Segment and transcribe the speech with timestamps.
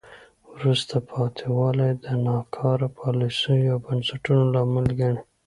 [0.55, 5.21] وروسته پاتې والی د ناکاره پالیسیو او بنسټونو لامل ګڼي.